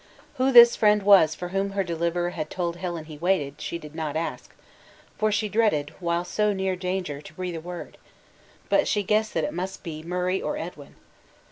Who 0.37 0.51
this 0.51 0.75
friend 0.75 1.03
was 1.03 1.35
for 1.35 1.49
whom 1.49 1.73
her 1.73 1.83
deliverer 1.83 2.31
had 2.31 2.49
told 2.49 2.77
Helen 2.77 3.05
he 3.05 3.19
waited, 3.19 3.61
she 3.61 3.77
did 3.77 3.93
not 3.93 4.15
ask; 4.15 4.51
for 5.15 5.31
she 5.31 5.47
dreaded, 5.47 5.93
while 5.99 6.25
so 6.25 6.53
near 6.53 6.75
danger, 6.75 7.21
to 7.21 7.33
breathe 7.35 7.55
a 7.57 7.61
word; 7.61 7.99
but 8.67 8.87
she 8.87 9.03
guessed 9.03 9.35
that 9.35 9.43
it 9.43 9.53
must 9.53 9.85
either 9.87 10.01
be 10.01 10.09
Murray 10.09 10.41
or 10.41 10.57
Edwin. 10.57 10.95